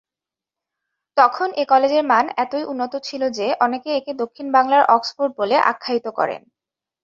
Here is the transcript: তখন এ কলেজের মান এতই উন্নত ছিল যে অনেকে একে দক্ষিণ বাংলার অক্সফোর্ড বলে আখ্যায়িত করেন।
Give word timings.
তখন 1.17 1.49
এ 1.53 1.63
কলেজের 1.65 2.03
মান 2.03 2.25
এতই 2.37 2.63
উন্নত 2.63 2.93
ছিল 3.03 3.21
যে 3.29 3.47
অনেকে 3.59 3.89
একে 3.95 4.11
দক্ষিণ 4.13 4.47
বাংলার 4.51 4.83
অক্সফোর্ড 4.95 5.31
বলে 5.37 5.55
আখ্যায়িত 5.71 6.07
করেন। 6.09 6.41